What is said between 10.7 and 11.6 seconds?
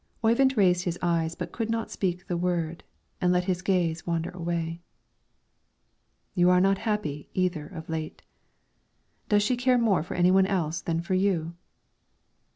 than for you?"